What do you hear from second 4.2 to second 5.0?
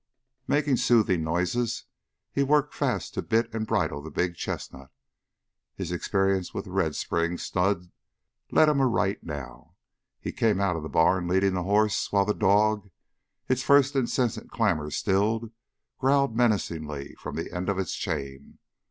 chestnut.